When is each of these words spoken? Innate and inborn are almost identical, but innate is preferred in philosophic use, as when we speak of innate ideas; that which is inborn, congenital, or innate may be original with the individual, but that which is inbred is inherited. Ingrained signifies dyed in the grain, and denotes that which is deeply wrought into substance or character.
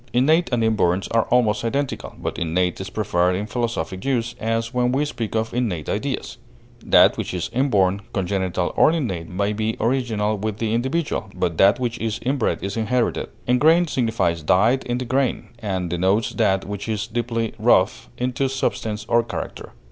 Innate 0.13 0.49
and 0.51 0.63
inborn 0.63 1.03
are 1.11 1.25
almost 1.29 1.63
identical, 1.63 2.15
but 2.17 2.39
innate 2.39 2.81
is 2.81 2.89
preferred 2.89 3.35
in 3.35 3.45
philosophic 3.45 4.03
use, 4.03 4.33
as 4.39 4.73
when 4.73 4.91
we 4.91 5.05
speak 5.05 5.35
of 5.35 5.53
innate 5.53 5.87
ideas; 5.87 6.37
that 6.83 7.17
which 7.19 7.35
is 7.35 7.51
inborn, 7.53 8.01
congenital, 8.11 8.73
or 8.75 8.91
innate 8.91 9.29
may 9.29 9.53
be 9.53 9.77
original 9.79 10.39
with 10.39 10.57
the 10.57 10.73
individual, 10.73 11.29
but 11.35 11.59
that 11.59 11.79
which 11.79 11.99
is 11.99 12.19
inbred 12.23 12.63
is 12.63 12.77
inherited. 12.77 13.27
Ingrained 13.45 13.91
signifies 13.91 14.41
dyed 14.41 14.83
in 14.85 14.97
the 14.97 15.05
grain, 15.05 15.49
and 15.59 15.91
denotes 15.91 16.31
that 16.31 16.65
which 16.65 16.89
is 16.89 17.05
deeply 17.05 17.53
wrought 17.59 17.93
into 18.17 18.49
substance 18.49 19.05
or 19.07 19.21
character. 19.21 19.73